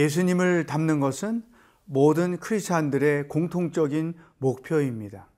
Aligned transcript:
예수님을 0.00 0.64
닮는 0.64 0.98
것은 0.98 1.42
모든 1.84 2.38
크리스찬들의 2.38 3.28
공통적인 3.28 4.14
목표입니다. 4.38 5.28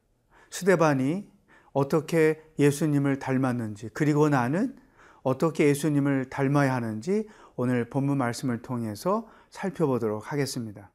스데반이 0.50 1.28
어떻게 1.72 2.40
예수님을 2.58 3.18
닮았는지, 3.18 3.88
그리고 3.92 4.28
나는 4.28 4.76
어떻게 5.24 5.66
예수님을 5.66 6.30
닮아야 6.30 6.74
하는지 6.74 7.26
오늘 7.56 7.88
본문 7.88 8.18
말씀을 8.18 8.62
통해서 8.62 9.26
살펴보도록 9.50 10.30
하겠습니다. 10.30 10.92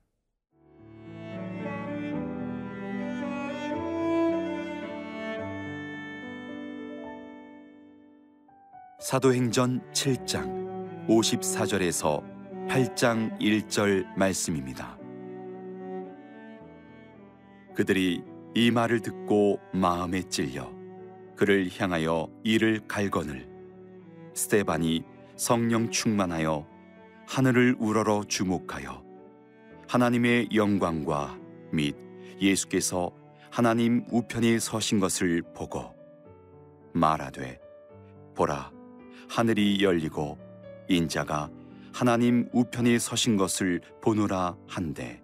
사도행전 9.00 9.82
7장 9.92 11.08
54절에서 11.08 12.37
8장 12.68 13.40
1절 13.40 14.06
말씀입니다. 14.18 14.98
그들이 17.74 18.22
이 18.56 18.72
말을 18.72 19.00
듣고 19.00 19.60
마음에 19.74 20.22
찔려 20.24 20.70
그를 21.38 21.70
향하여 21.78 22.28
이를 22.44 22.82
갈거늘 22.86 23.48
스테반이 24.34 25.04
성령 25.38 25.90
충만하여 25.92 26.68
하늘을 27.26 27.78
우러러 27.80 28.24
주목하여 28.28 29.02
하나님의 29.88 30.50
영광과 30.54 31.40
및 31.72 31.96
예수께서 32.42 33.12
하나님 33.50 34.06
우편에 34.12 34.60
서신 34.60 35.00
것을 35.00 35.42
보고 35.56 35.96
말하되 36.94 37.62
보라 38.36 38.72
하늘이 39.30 39.82
열리고 39.82 40.38
인자가 40.90 41.50
하나님 41.98 42.48
우편에 42.54 43.00
서신 43.00 43.38
것을 43.38 43.82
보노라 44.04 44.56
한데 44.68 45.20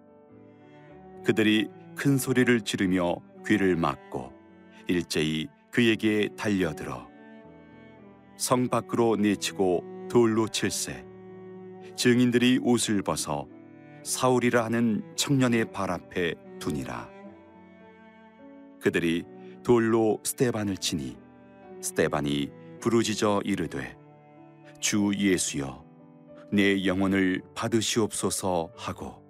그들이 1.23 1.69
큰 1.95 2.17
소리를 2.17 2.61
지르며 2.61 3.17
귀를 3.45 3.75
막고 3.75 4.33
일제히 4.87 5.49
그에게 5.69 6.29
달려들어 6.35 7.07
성 8.37 8.67
밖으로 8.69 9.17
내치고 9.17 9.83
돌로 10.09 10.47
칠세. 10.47 11.05
증인들이 11.95 12.59
옷을 12.63 13.03
벗어 13.03 13.47
사울이라 14.01 14.65
하는 14.65 15.03
청년의 15.15 15.71
발 15.71 15.91
앞에 15.91 16.33
두니라. 16.57 17.07
그들이 18.81 19.25
돌로 19.63 20.19
스테반을 20.23 20.77
치니 20.77 21.19
스테반이 21.81 22.49
부르짖어 22.81 23.41
이르되 23.45 23.95
주 24.79 25.11
예수여 25.15 25.82
내 26.53 26.85
영혼을 26.85 27.41
받으시옵소서 27.55 28.73
하고 28.77 29.23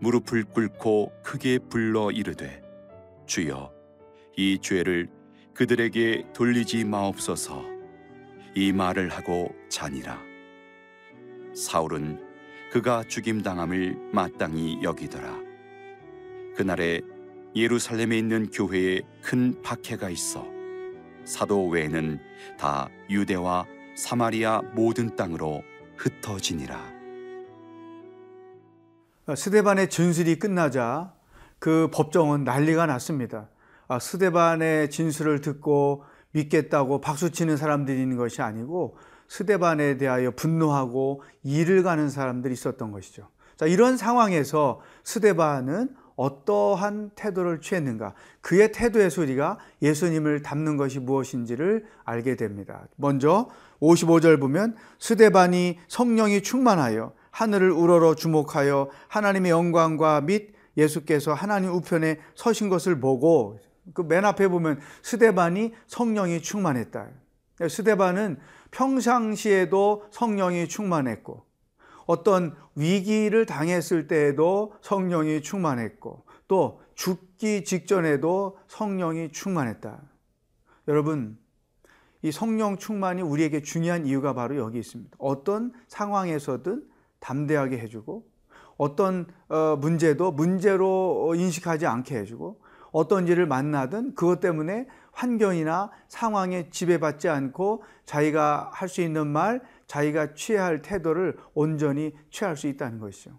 무릎을 0.00 0.44
꿇고 0.44 1.10
크게 1.22 1.58
불러 1.70 2.10
이르되 2.10 2.62
주여 3.24 3.72
이 4.36 4.58
죄를 4.60 5.08
그들에게 5.54 6.26
돌리지 6.34 6.84
마옵소서. 6.84 7.64
이 8.54 8.72
말을 8.72 9.08
하고 9.08 9.54
자니라. 9.70 10.20
사울은 11.54 12.20
그가 12.70 13.02
죽임 13.04 13.40
당함을 13.40 13.96
마땅히 14.12 14.82
여기더라. 14.82 15.34
그날에 16.56 17.00
예루살렘에 17.56 18.18
있는 18.18 18.50
교회에 18.50 19.00
큰 19.22 19.62
박해가 19.62 20.10
있어 20.10 20.46
사도 21.24 21.68
외에는 21.68 22.20
다 22.58 22.90
유대와 23.08 23.64
사마리아 23.96 24.60
모든 24.74 25.16
땅으로 25.16 25.62
흩어지니라. 26.00 26.80
스데반의 29.36 29.90
진술이 29.90 30.38
끝나자 30.38 31.12
그 31.58 31.88
법정은 31.92 32.44
난리가 32.44 32.86
났습니다. 32.86 33.48
아, 33.86 33.98
스데반의 33.98 34.90
진술을 34.90 35.40
듣고 35.40 36.04
믿겠다고 36.32 37.00
박수치는 37.00 37.56
사람들이 37.56 38.00
있는 38.00 38.16
것이 38.16 38.40
아니고 38.40 38.96
스데반에 39.28 39.98
대하여 39.98 40.32
분노하고 40.32 41.22
일을 41.42 41.82
가는 41.82 42.08
사람들이 42.08 42.54
있었던 42.54 42.90
것이죠. 42.92 43.28
자, 43.56 43.66
이런 43.66 43.96
상황에서 43.96 44.80
스데반은 45.04 45.94
어떠한 46.20 47.12
태도를 47.14 47.62
취했는가? 47.62 48.12
그의 48.42 48.72
태도에서 48.72 49.22
우리가 49.22 49.58
예수님을 49.80 50.42
닮는 50.42 50.76
것이 50.76 50.98
무엇인지를 50.98 51.86
알게 52.04 52.36
됩니다. 52.36 52.86
먼저 52.96 53.48
55절 53.80 54.38
보면 54.38 54.76
스데반이 54.98 55.78
성령이 55.88 56.42
충만하여 56.42 57.14
하늘을 57.30 57.70
우러러 57.70 58.14
주목하여 58.14 58.90
하나님의 59.08 59.50
영광과 59.50 60.20
및 60.20 60.52
예수께서 60.76 61.32
하나님 61.32 61.70
우편에 61.70 62.18
서신 62.34 62.68
것을 62.68 63.00
보고 63.00 63.58
그 63.94 64.02
맨 64.02 64.24
앞에 64.26 64.48
보면 64.48 64.78
스데반이 65.02 65.72
성령이 65.86 66.42
충만했다. 66.42 67.08
스데반은 67.68 68.38
평상시에도 68.70 70.04
성령이 70.10 70.68
충만했고 70.68 71.44
어떤 72.10 72.56
위기를 72.74 73.46
당했을 73.46 74.08
때에도 74.08 74.72
성령이 74.80 75.42
충만했고 75.42 76.24
또 76.48 76.80
죽기 76.96 77.62
직전에도 77.62 78.58
성령이 78.66 79.30
충만했다. 79.30 80.02
여러분, 80.88 81.38
이 82.22 82.32
성령 82.32 82.78
충만이 82.78 83.22
우리에게 83.22 83.62
중요한 83.62 84.06
이유가 84.06 84.34
바로 84.34 84.56
여기 84.56 84.80
있습니다. 84.80 85.16
어떤 85.20 85.72
상황에서든 85.86 86.82
담대하게 87.20 87.78
해주고 87.78 88.26
어떤 88.76 89.26
어, 89.48 89.76
문제도 89.80 90.32
문제로 90.32 91.32
인식하지 91.36 91.86
않게 91.86 92.16
해주고 92.18 92.60
어떤 92.90 93.28
일을 93.28 93.46
만나든 93.46 94.16
그것 94.16 94.40
때문에 94.40 94.88
환경이나 95.12 95.92
상황에 96.08 96.70
지배받지 96.70 97.28
않고 97.28 97.84
자기가 98.04 98.70
할 98.72 98.88
수 98.88 99.00
있는 99.00 99.28
말, 99.28 99.60
자기가 99.90 100.34
취해야 100.34 100.66
할 100.66 100.82
태도를 100.82 101.36
온전히 101.52 102.14
취할 102.30 102.56
수 102.56 102.68
있다는 102.68 103.00
것이죠. 103.00 103.32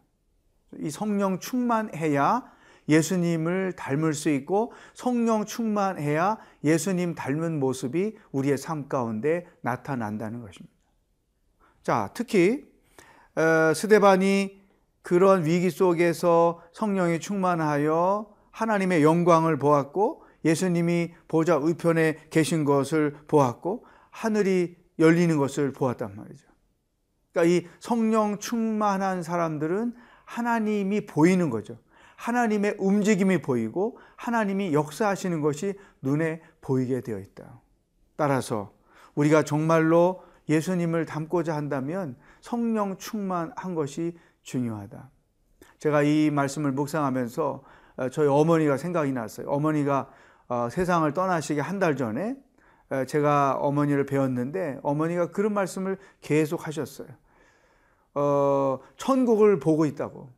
이 0.79 0.89
성령 0.89 1.39
충만해야 1.39 2.43
예수님을 2.89 3.73
닮을 3.77 4.13
수 4.13 4.29
있고 4.29 4.73
성령 4.93 5.45
충만해야 5.45 6.37
예수님 6.65 7.15
닮은 7.15 7.57
모습이 7.57 8.17
우리의 8.33 8.57
삶 8.57 8.89
가운데 8.89 9.47
나타난다는 9.61 10.41
것입니다. 10.41 10.75
자, 11.83 12.09
특히 12.13 12.69
어, 13.35 13.73
스데반이 13.73 14.61
그런 15.03 15.45
위기 15.45 15.69
속에서 15.69 16.61
성령이 16.73 17.21
충만하여 17.21 18.29
하나님의 18.51 19.03
영광을 19.03 19.57
보았고 19.57 20.25
예수님이 20.43 21.13
보좌 21.29 21.55
우편에 21.55 22.27
계신 22.29 22.65
것을 22.65 23.15
보았고 23.29 23.85
하늘이 24.09 24.80
열리는 25.01 25.37
것을 25.37 25.73
보았단 25.73 26.15
말이죠. 26.15 26.47
그러니까 27.33 27.53
이 27.53 27.67
성령 27.79 28.39
충만한 28.39 29.23
사람들은 29.23 29.93
하나님이 30.25 31.05
보이는 31.05 31.49
거죠. 31.49 31.77
하나님의 32.15 32.75
움직임이 32.77 33.41
보이고 33.41 33.97
하나님이 34.15 34.73
역사하시는 34.73 35.41
것이 35.41 35.73
눈에 36.01 36.41
보이게 36.61 37.01
되어 37.01 37.17
있다. 37.17 37.59
따라서 38.15 38.73
우리가 39.15 39.43
정말로 39.43 40.23
예수님을 40.47 41.05
닮고자 41.05 41.55
한다면 41.55 42.15
성령 42.41 42.97
충만한 42.97 43.73
것이 43.75 44.17
중요하다. 44.43 45.09
제가 45.79 46.03
이 46.03 46.29
말씀을 46.29 46.71
묵상하면서 46.73 47.63
어, 47.97 48.09
저희 48.09 48.27
어머니가 48.27 48.77
생각이 48.77 49.11
났어요. 49.11 49.49
어머니가 49.49 50.09
어, 50.47 50.69
세상을 50.69 51.11
떠나시기 51.13 51.59
한 51.59 51.79
달 51.79 51.95
전에 51.95 52.35
제가 53.07 53.57
어머니를 53.59 54.05
배웠는데 54.05 54.79
어머니가 54.83 55.31
그런 55.31 55.53
말씀을 55.53 55.97
계속 56.21 56.67
하셨어요. 56.67 57.07
어, 58.13 58.79
천국을 58.97 59.59
보고 59.59 59.85
있다고. 59.85 60.29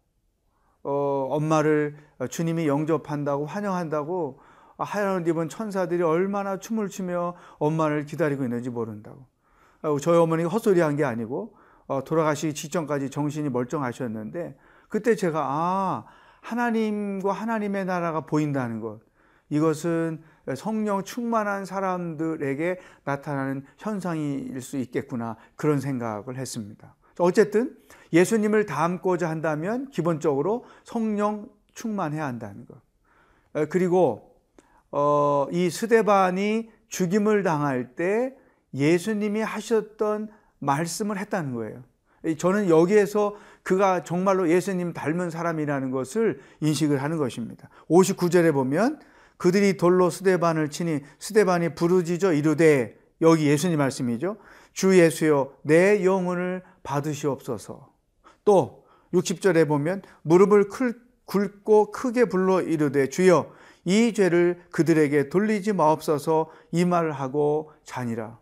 어, 0.83 1.27
엄마를 1.31 1.95
주님이 2.29 2.67
영접한다고 2.67 3.45
환영한다고 3.45 4.39
하얀 4.77 5.21
옷 5.21 5.27
입은 5.27 5.49
천사들이 5.49 6.03
얼마나 6.03 6.57
춤을 6.59 6.89
추며 6.89 7.35
엄마를 7.57 8.05
기다리고 8.05 8.43
있는지 8.43 8.69
모른다고. 8.69 9.25
어, 9.81 9.97
저희 9.99 10.17
어머니가 10.17 10.49
헛소리한 10.49 10.95
게 10.95 11.03
아니고 11.03 11.55
어, 11.87 12.03
돌아가시기 12.03 12.53
직전까지 12.53 13.09
정신이 13.09 13.49
멀쩡하셨는데 13.49 14.57
그때 14.89 15.15
제가 15.15 15.43
아 15.43 16.05
하나님과 16.41 17.31
하나님의 17.31 17.85
나라가 17.85 18.21
보인다는 18.21 18.79
것 18.79 18.99
이것은 19.49 20.21
성령 20.55 21.03
충만한 21.03 21.65
사람들에게 21.65 22.79
나타나는 23.03 23.63
현상일 23.77 24.61
수 24.61 24.77
있겠구나 24.77 25.37
그런 25.55 25.79
생각을 25.79 26.37
했습니다. 26.37 26.95
어쨌든 27.19 27.77
예수님을 28.11 28.65
닮고자 28.65 29.29
한다면 29.29 29.89
기본적으로 29.89 30.65
성령 30.83 31.49
충만해야 31.73 32.25
한다는 32.25 32.65
것. 32.65 33.69
그리고 33.69 34.35
어, 34.91 35.47
이 35.51 35.69
스데반이 35.69 36.69
죽임을 36.87 37.43
당할 37.43 37.95
때 37.95 38.35
예수님이 38.73 39.41
하셨던 39.41 40.29
말씀을 40.59 41.17
했다는 41.17 41.53
거예요. 41.55 41.83
저는 42.37 42.69
여기에서 42.69 43.35
그가 43.63 44.03
정말로 44.03 44.49
예수님 44.49 44.93
닮은 44.93 45.29
사람이라는 45.29 45.91
것을 45.91 46.41
인식을 46.61 47.01
하는 47.01 47.17
것입니다. 47.17 47.69
59절에 47.89 48.53
보면 48.53 48.99
그들이 49.43 49.75
돌로 49.75 50.09
스데반을 50.09 50.69
치니 50.69 51.01
스데반이 51.19 51.75
부르짖어 51.75 52.31
이르되 52.31 52.97
여기 53.19 53.47
예수님 53.47 53.77
말씀이죠. 53.77 54.37
주 54.71 54.97
예수여 54.97 55.51
내 55.63 56.05
영혼을 56.05 56.63
받으시옵소서. 56.83 57.91
또 58.45 58.85
60절에 59.13 59.67
보면 59.67 60.01
무릎을 60.21 60.69
꿇고 61.25 61.91
크게 61.91 62.23
불러 62.23 62.61
이르되 62.61 63.09
주여 63.09 63.51
이 63.83 64.13
죄를 64.13 64.61
그들에게 64.71 65.27
돌리지 65.27 65.73
마옵소서 65.73 66.49
이 66.71 66.85
말을 66.85 67.11
하고 67.11 67.73
자니라. 67.83 68.39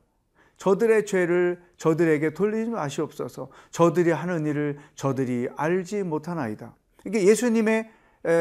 저들의 0.57 1.07
죄를 1.07 1.63
저들에게 1.77 2.35
돌리지 2.35 2.69
마시옵소서. 2.69 3.49
저들이 3.71 4.11
하는 4.11 4.45
일을 4.45 4.77
저들이 4.93 5.49
알지 5.55 6.03
못하나이다. 6.03 6.75
이게 7.07 7.25
예수님의 7.25 7.89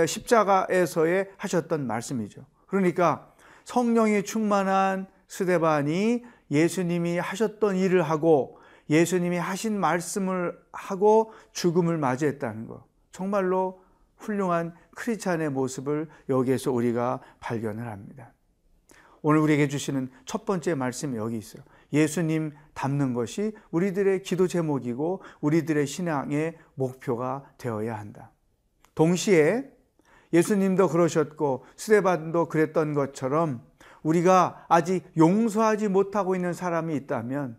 십자가에서의 0.06 1.30
하셨던 1.36 1.86
말씀이죠. 1.86 2.44
그러니까 2.66 3.32
성령이 3.64 4.24
충만한 4.24 5.06
스데반이 5.28 6.24
예수님이 6.50 7.18
하셨던 7.18 7.76
일을 7.76 8.02
하고 8.02 8.58
예수님이 8.88 9.36
하신 9.38 9.78
말씀을 9.78 10.58
하고 10.72 11.32
죽음을 11.52 11.96
맞이했다는 11.96 12.66
것. 12.66 12.84
정말로 13.12 13.82
훌륭한 14.18 14.74
크리스찬의 14.96 15.50
모습을 15.50 16.08
여기에서 16.28 16.72
우리가 16.72 17.20
발견을 17.38 17.86
합니다. 17.86 18.32
오늘 19.22 19.40
우리에게 19.40 19.68
주시는 19.68 20.10
첫 20.24 20.44
번째 20.44 20.74
말씀이 20.74 21.16
여기 21.16 21.38
있어요. 21.38 21.62
예수님 21.92 22.52
닮는 22.74 23.14
것이 23.14 23.52
우리들의 23.70 24.22
기도 24.22 24.46
제목이고 24.46 25.22
우리들의 25.40 25.86
신앙의 25.86 26.56
목표가 26.74 27.44
되어야 27.58 27.98
한다. 27.98 28.30
동시에 28.94 29.70
예수님도 30.32 30.88
그러셨고 30.88 31.64
스데반도 31.76 32.48
그랬던 32.48 32.94
것처럼 32.94 33.62
우리가 34.02 34.64
아직 34.68 35.04
용서하지 35.16 35.88
못하고 35.88 36.34
있는 36.34 36.52
사람이 36.52 36.94
있다면 36.96 37.56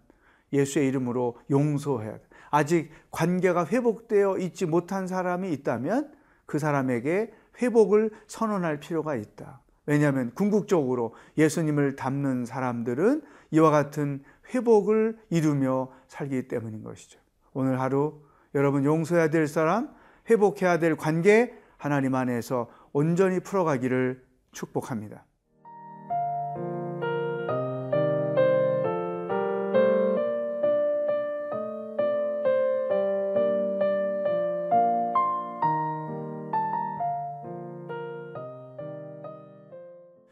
예수의 0.54 0.88
이름으로 0.88 1.38
용서해야 1.50 2.14
돼. 2.14 2.22
아직 2.50 2.92
관계가 3.12 3.66
회복되어 3.66 4.38
있지 4.40 4.66
못한 4.66 5.08
사람이 5.08 5.52
있다면 5.54 6.12
그 6.46 6.60
사람에게 6.60 7.32
회복을 7.62 8.12
선언할 8.28 8.80
필요가 8.80 9.16
있다. 9.16 9.62
왜냐하면 9.86 10.32
궁극적으로 10.34 11.16
예수님을 11.38 11.96
닮는 11.96 12.46
사람들은 12.46 13.22
이와 13.52 13.72
같은 13.72 14.24
회복을 14.54 15.18
이루며 15.30 15.92
살기 16.08 16.48
때문인 16.48 16.84
것이죠. 16.84 17.20
오늘 17.54 17.80
하루 17.80 18.22
여러분 18.54 18.84
용서해야 18.84 19.30
될 19.30 19.48
사람, 19.48 19.90
회복해야 20.30 20.80
될 20.80 20.96
관계 20.96 21.54
하나님 21.78 22.16
안에서 22.16 22.70
온전히 22.94 23.40
풀어가기를 23.40 24.24
축복합니다. 24.52 25.26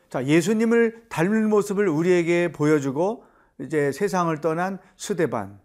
자, 0.10 0.26
예수님을 0.26 1.04
닮은 1.10 1.50
모습을 1.50 1.88
우리에게 1.88 2.52
보여주고 2.52 3.24
이제 3.60 3.92
세상을 3.92 4.36
떠난 4.42 4.80
스데반. 4.98 5.60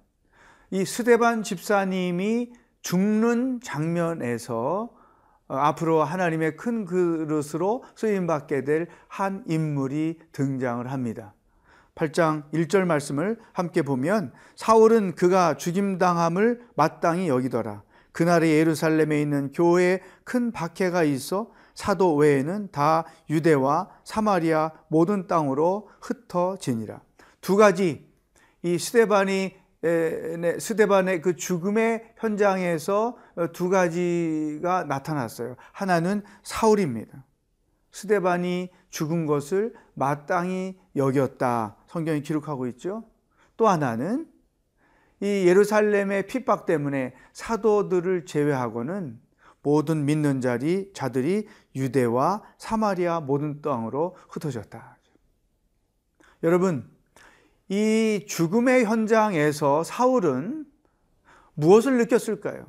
이 0.71 0.85
스데반 0.85 1.43
집사님이 1.43 2.53
죽는 2.85 3.61
장면에서 3.63 4.91
어, 5.47 5.57
앞으로 5.57 6.05
하나님의 6.05 6.57
큰 6.57 6.85
그릇으로 6.85 7.85
쓰임 7.97 8.27
받게 8.27 8.65
될 8.65 8.87
한 9.09 9.45
인물이 9.47 10.19
등장을 10.33 10.91
합니다. 10.91 11.35
8장 11.95 12.51
1절 12.53 12.85
말씀을 12.85 13.39
함께 13.53 13.83
보면 13.83 14.33
사울은 14.57 15.15
그가 15.15 15.57
죽임 15.57 15.99
당함을 15.99 16.63
마땅히 16.75 17.29
여기더라. 17.29 17.83
그날에 18.11 18.51
예루살렘에 18.51 19.21
있는 19.21 19.53
교회에 19.53 20.01
큰 20.25 20.51
박해가 20.51 21.05
있어 21.05 21.53
사도 21.75 22.17
외에는 22.17 22.71
다 22.73 23.05
유대와 23.31 23.89
사마리아 24.03 24.73
모든 24.89 25.27
땅으로 25.27 25.89
흩어지니라. 26.01 27.01
두 27.41 27.57
가지 27.57 28.09
이 28.63 28.79
스데반이 28.79 29.55
스데반의 30.59 31.21
그 31.21 31.37
죽음의 31.37 32.15
현장에서 32.17 33.17
두 33.53 33.69
가지가 33.69 34.85
나타났어요. 34.85 35.57
하나는 35.73 36.23
사울입니다. 36.43 37.25
스데반이 37.93 38.71
죽은 38.91 39.27
것을 39.27 39.75
마땅히 39.95 40.79
여겼다. 40.97 41.77
성경이 41.87 42.23
기록하고 42.23 42.67
있죠. 42.69 43.05
또 43.57 43.69
하나는 43.69 44.27
이 45.21 45.27
예루살렘의 45.47 46.27
핍박 46.27 46.67
때문에 46.67 47.15
사도들을 47.33 48.25
제외하고는 48.25 49.21
모든 49.63 50.05
믿는 50.05 50.41
자리 50.41 50.93
자들이 50.93 51.47
유대와 51.75 52.43
사마리아 52.59 53.21
모든 53.21 53.63
땅으로 53.63 54.17
흩어졌다. 54.29 54.99
여러분, 56.43 56.94
이 57.69 58.25
죽음의 58.29 58.85
현장에서 58.85 59.85
사울은 59.85 60.67
무엇을 61.55 61.97
느꼈을까요? 61.99 62.67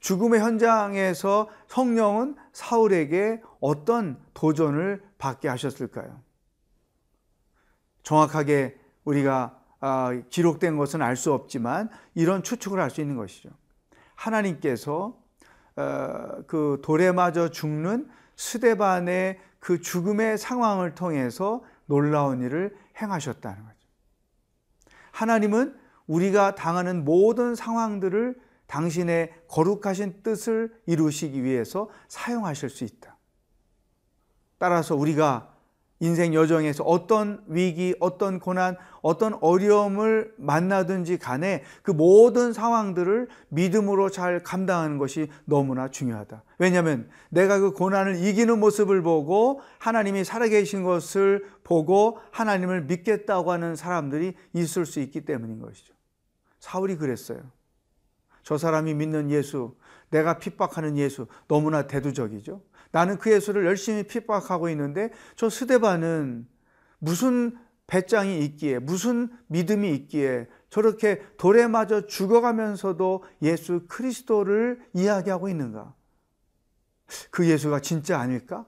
죽음의 0.00 0.40
현장에서 0.40 1.48
성령은 1.68 2.36
사울에게 2.52 3.42
어떤 3.60 4.18
도전을 4.34 5.02
받게 5.18 5.48
하셨을까요? 5.48 6.20
정확하게 8.02 8.78
우리가 9.04 9.60
아, 9.80 10.18
기록된 10.30 10.76
것은 10.76 11.02
알 11.02 11.16
수 11.16 11.32
없지만 11.32 11.90
이런 12.14 12.42
추측을 12.42 12.80
할 12.80 12.90
수 12.90 13.00
있는 13.00 13.16
것이죠. 13.16 13.50
하나님께서 14.14 15.18
어, 15.76 16.42
그 16.46 16.80
돌에 16.82 17.12
맞아 17.12 17.48
죽는 17.48 18.08
스데반의 18.36 19.40
그 19.58 19.80
죽음의 19.80 20.38
상황을 20.38 20.94
통해서 20.94 21.62
놀라운 21.86 22.42
일을 22.42 22.76
행하셨다는 23.00 23.62
거죠. 23.64 23.73
하나님은 25.14 25.76
우리가 26.08 26.56
당하는 26.56 27.04
모든 27.04 27.54
상황들을 27.54 28.36
당신의 28.66 29.32
거룩하신 29.48 30.22
뜻을 30.24 30.74
이루시기 30.86 31.44
위해서 31.44 31.88
사용하실 32.08 32.68
수 32.68 32.82
있다. 32.82 33.16
따라서 34.58 34.96
우리가 34.96 35.53
인생 36.04 36.34
여정에서 36.34 36.84
어떤 36.84 37.42
위기, 37.46 37.94
어떤 37.98 38.38
고난, 38.38 38.76
어떤 39.00 39.32
어려움을 39.40 40.34
만나든지 40.36 41.18
간에 41.18 41.64
그 41.82 41.92
모든 41.92 42.52
상황들을 42.52 43.28
믿음으로 43.48 44.10
잘 44.10 44.40
감당하는 44.40 44.98
것이 44.98 45.30
너무나 45.46 45.88
중요하다. 45.88 46.42
왜냐하면 46.58 47.08
내가 47.30 47.58
그 47.58 47.72
고난을 47.72 48.16
이기는 48.22 48.60
모습을 48.60 49.00
보고 49.00 49.62
하나님이 49.78 50.24
살아계신 50.24 50.82
것을 50.82 51.46
보고 51.64 52.18
하나님을 52.32 52.82
믿겠다고 52.82 53.50
하는 53.50 53.74
사람들이 53.74 54.34
있을 54.52 54.84
수 54.84 55.00
있기 55.00 55.22
때문인 55.24 55.58
것이죠. 55.58 55.94
사울이 56.60 56.98
그랬어요. 56.98 57.40
저 58.42 58.58
사람이 58.58 58.92
믿는 58.92 59.30
예수, 59.30 59.74
내가 60.10 60.38
핍박하는 60.38 60.98
예수, 60.98 61.26
너무나 61.48 61.86
대두적이죠. 61.86 62.60
나는 62.94 63.18
그 63.18 63.32
예수를 63.32 63.66
열심히 63.66 64.04
핍박하고 64.04 64.68
있는데 64.68 65.10
저 65.34 65.50
스데반은 65.50 66.46
무슨 67.00 67.58
배짱이 67.88 68.38
있기에 68.44 68.78
무슨 68.78 69.30
믿음이 69.48 69.92
있기에 69.94 70.46
저렇게 70.70 71.20
돌에 71.36 71.66
맞아 71.66 72.06
죽어가면서도 72.06 73.24
예수 73.42 73.86
그리스도를 73.88 74.80
이야기하고 74.92 75.48
있는가? 75.48 75.92
그 77.32 77.48
예수가 77.48 77.80
진짜 77.80 78.20
아닐까? 78.20 78.64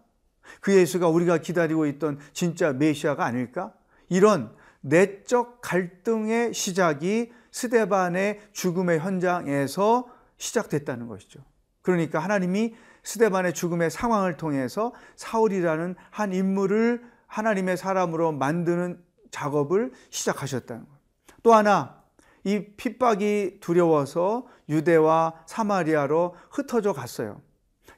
그 0.61 0.75
예수가 0.75 1.09
우리가 1.09 1.38
기다리고 1.38 1.87
있던 1.87 2.18
진짜 2.33 2.73
메시아가 2.73 3.25
아닐까? 3.25 3.75
이런 4.09 4.52
내적 4.80 5.61
갈등의 5.61 6.52
시작이 6.52 7.30
스데반의 7.52 8.40
죽음의 8.50 8.99
현장에서 8.99 10.09
시작됐다는 10.37 11.06
것이죠. 11.06 11.45
그러니까 11.87 12.19
하나님이 12.19 12.75
스데반의 13.05 13.55
죽음의 13.55 13.93
상황을 13.93 14.37
통해서 14.37 14.93
사울이라는 15.14 15.95
한 16.11 16.33
인물을 16.33 17.00
하나님의 17.28 17.76
사람으로 17.76 18.33
만드는 18.33 19.00
작업을 19.31 19.93
시작하셨다는 20.11 20.85
거예요. 20.85 20.99
또 21.45 21.55
하나 21.55 22.02
이 22.43 22.64
핍박이 22.76 23.59
두려워서 23.61 24.49
유대와 24.69 25.35
사마리아로 25.47 26.35
흩어져 26.50 26.93
갔어요. 26.93 27.40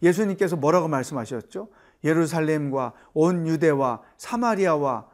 예수님께서 0.03 0.57
뭐라고 0.57 0.87
말씀하셨죠? 0.89 1.71
예루살렘과 2.05 2.93
온 3.15 3.47
유대와 3.47 4.03
사마리아와 4.19 5.09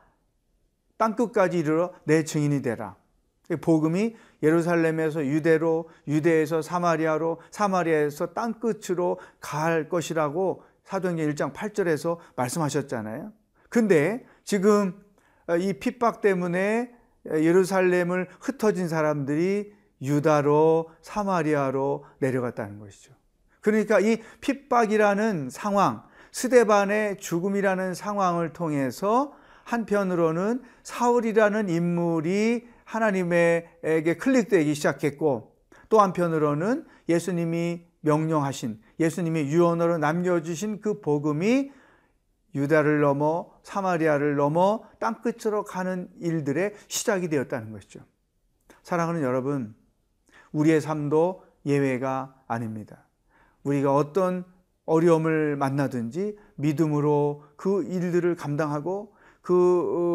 땅끝까지 0.97 1.59
이르러 1.61 1.93
내 2.03 2.25
증인이 2.25 2.61
되라. 2.63 2.97
복음이 3.61 4.17
예루살렘에서 4.43 5.25
유대로, 5.25 5.89
유대에서 6.09 6.63
사마리아로, 6.63 7.41
사마리아에서 7.51 8.33
땅 8.33 8.55
끝으로 8.55 9.19
갈 9.41 9.89
것이라고 9.89 10.63
사도행전 10.85 11.31
1장 11.31 11.53
8절에서 11.53 12.19
말씀하셨잖아요. 12.37 13.33
근데 13.69 14.25
지금 14.45 14.95
이 15.59 15.73
핍박 15.75 16.21
때문에 16.21 16.93
예루살렘을 17.27 18.29
흩어진 18.41 18.89
사람들이 18.89 19.73
유다로 20.03 20.91
사마리아로 21.01 22.05
내려갔다는 22.19 22.79
것이죠. 22.79 23.15
그러니까 23.61 23.99
이 24.01 24.19
핍박이라는 24.41 25.49
상황, 25.51 26.03
스데반의 26.33 27.19
죽음이라는 27.19 27.95
상황을 27.95 28.53
통해서 28.53 29.33
한편으로는 29.65 30.63
사울이라는 30.83 31.71
인물이 31.71 32.69
하나님에게 32.85 34.17
클릭되기 34.19 34.75
시작했고 34.75 35.57
또 35.89 36.01
한편으로는 36.01 36.87
예수님이 37.09 37.87
명령하신 38.01 38.81
예수님이 39.01 39.43
유언으로 39.43 39.99
남겨주신 39.99 40.81
그 40.81 41.01
복음이 41.01 41.71
유다를 42.55 43.01
넘어 43.01 43.51
사마리아를 43.63 44.37
넘어 44.37 44.85
땅끝으로 45.01 45.65
가는 45.65 46.09
일들의 46.21 46.75
시작이 46.89 47.29
되었다는 47.29 47.73
것이죠. 47.73 48.01
사랑하는 48.83 49.23
여러분, 49.23 49.75
우리의 50.53 50.81
삶도 50.81 51.45
예외가 51.67 52.35
아닙니다. 52.47 53.09
우리가 53.65 53.95
어떤 53.95 54.45
어려움을 54.87 55.57
만나든지 55.57 56.37
믿음으로 56.57 57.45
그 57.57 57.83
일들을 57.85 58.37
감당하고 58.37 59.14
그 59.45 59.53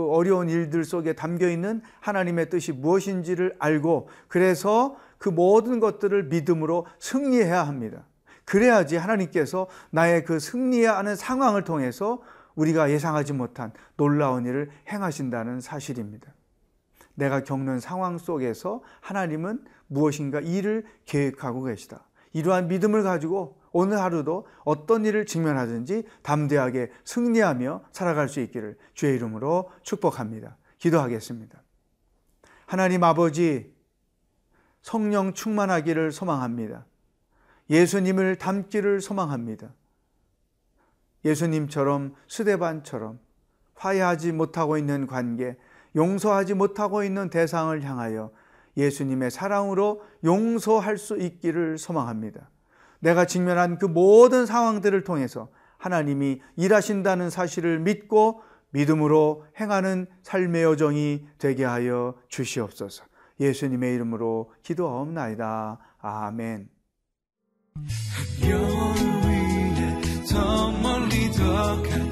어, 0.09 0.15
어려운 0.15 0.49
일들 0.49 0.83
속에 0.83 1.13
담겨 1.13 1.47
있는 1.47 1.83
하나님의 1.99 2.49
뜻이 2.49 2.71
무엇인지를 2.71 3.55
알고 3.59 4.09
그래서 4.27 4.97
그 5.19 5.29
모든 5.29 5.79
것들을 5.79 6.23
믿음으로 6.25 6.87
승리해야 6.97 7.67
합니다. 7.67 8.05
그래야지 8.43 8.97
하나님께서 8.97 9.67
나의 9.91 10.25
그 10.25 10.39
승리하는 10.39 11.15
상황을 11.15 11.63
통해서 11.63 12.23
우리가 12.55 12.89
예상하지 12.89 13.33
못한 13.33 13.71
놀라운 13.97 14.47
일을 14.47 14.71
행하신다는 14.91 15.61
사실입니다. 15.61 16.33
내가 17.13 17.43
겪는 17.43 17.79
상황 17.79 18.17
속에서 18.17 18.81
하나님은 19.01 19.63
무엇인가 19.85 20.39
일을 20.39 20.85
계획하고 21.05 21.65
계시다. 21.65 22.03
이러한 22.33 22.67
믿음을 22.67 23.03
가지고 23.03 23.58
오늘 23.71 23.99
하루도 23.99 24.47
어떤 24.63 25.05
일을 25.05 25.25
직면하든지 25.25 26.03
담대하게 26.21 26.91
승리하며 27.05 27.83
살아갈 27.91 28.29
수 28.29 28.39
있기를 28.39 28.77
주의 28.93 29.15
이름으로 29.15 29.71
축복합니다. 29.83 30.57
기도하겠습니다. 30.77 31.61
하나님 32.65 33.03
아버지, 33.03 33.73
성령 34.81 35.33
충만하기를 35.33 36.11
소망합니다. 36.11 36.85
예수님을 37.69 38.37
닮기를 38.37 39.01
소망합니다. 39.01 39.73
예수님처럼 41.25 42.15
수대반처럼 42.27 43.19
화해하지 43.75 44.31
못하고 44.31 44.77
있는 44.77 45.07
관계, 45.07 45.57
용서하지 45.95 46.53
못하고 46.53 47.03
있는 47.03 47.29
대상을 47.29 47.81
향하여 47.83 48.31
예수님의 48.77 49.31
사랑으로 49.31 50.03
용서할 50.23 50.97
수 50.97 51.17
있기를 51.17 51.77
소망합니다. 51.77 52.49
내가 52.99 53.25
직면한 53.25 53.77
그 53.77 53.85
모든 53.85 54.45
상황들을 54.45 55.03
통해서 55.03 55.49
하나님이 55.77 56.41
일하신다는 56.57 57.29
사실을 57.29 57.79
믿고 57.79 58.41
믿음으로 58.71 59.45
행하는 59.59 60.07
삶의 60.23 60.63
여정이 60.63 61.25
되게 61.37 61.65
하여 61.65 62.15
주시옵소서. 62.27 63.03
예수님의 63.39 63.95
이름으로 63.95 64.51
기도하옵나이다. 64.63 65.79
아멘. 65.99 66.69
별 68.41 68.59
위에 68.59 70.23
더 70.29 70.71
멀리 70.71 71.31
더 71.31 71.81
가. 71.81 72.08